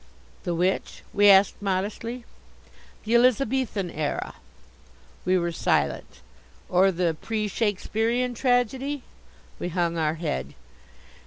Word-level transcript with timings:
"The 0.45 0.55
which?" 0.55 1.03
we 1.13 1.29
asked 1.29 1.61
modestly. 1.61 2.25
"The 3.05 3.13
Elizabethan 3.13 3.91
era?" 3.91 4.33
We 5.25 5.37
were 5.37 5.51
silent. 5.51 6.21
"Or 6.69 6.91
the 6.91 7.13
pre 7.21 7.47
Shakespearean 7.47 8.33
tragedy?" 8.33 9.03
We 9.59 9.69
hung 9.69 9.99
our 9.99 10.15
head. 10.15 10.55